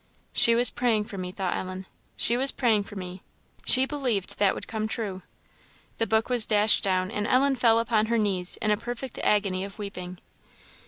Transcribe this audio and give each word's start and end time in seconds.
"She 0.33 0.55
was 0.55 0.71
praying 0.71 1.03
for 1.03 1.19
me," 1.19 1.31
thought 1.31 1.55
Ellen 1.55 1.85
"she 2.15 2.35
was 2.35 2.51
praying 2.51 2.85
for 2.85 2.95
me; 2.95 3.21
she 3.67 3.85
believed 3.85 4.39
that 4.39 4.55
would 4.55 4.67
come 4.67 4.87
true." 4.87 5.21
The 5.99 6.07
book 6.07 6.27
was 6.27 6.47
dashed 6.47 6.83
down, 6.83 7.11
and 7.11 7.27
Ellen 7.27 7.55
fell 7.55 7.77
upon 7.79 8.07
her 8.07 8.17
knees, 8.17 8.57
in 8.63 8.71
a 8.71 8.77
perfect 8.77 9.19
agony 9.19 9.63
of 9.63 9.77
weeping. 9.77 10.17